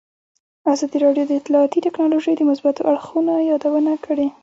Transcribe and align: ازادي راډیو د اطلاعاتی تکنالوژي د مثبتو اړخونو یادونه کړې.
ازادي 0.73 0.97
راډیو 1.05 1.23
د 1.27 1.31
اطلاعاتی 1.39 1.79
تکنالوژي 1.87 2.33
د 2.37 2.41
مثبتو 2.49 2.81
اړخونو 2.91 3.33
یادونه 3.51 3.91
کړې. 4.05 4.27